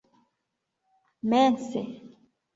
[1.29, 1.81] mense